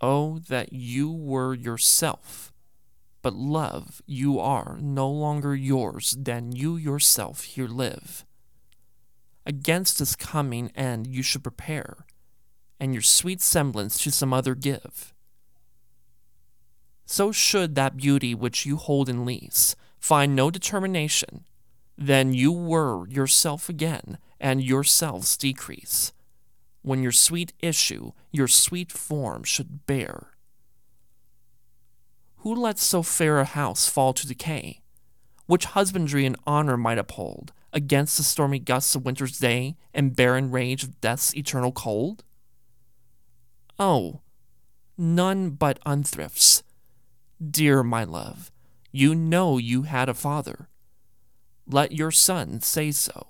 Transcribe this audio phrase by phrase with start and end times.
[0.00, 2.52] Oh, that you were yourself!
[3.20, 8.24] But love, you are no longer yours than you yourself here live.
[9.44, 12.06] Against this coming end you should prepare,
[12.78, 15.14] and your sweet semblance to some other give.
[17.06, 21.44] So should that beauty which you hold in lease find no determination,
[21.96, 26.12] then you were yourself again, and yourselves decrease,
[26.82, 30.28] when your sweet issue, your sweet form should bear.
[32.38, 34.80] Who lets so fair a house fall to decay,
[35.46, 40.50] which husbandry and honor might uphold against the stormy gusts of winter's day and barren
[40.50, 42.24] rage of death's eternal cold?
[43.78, 44.20] Oh,
[44.96, 46.62] none but unthrifts.
[47.44, 48.50] Dear my love,
[48.90, 50.68] you know you had a father.
[51.66, 53.28] Let your son say so.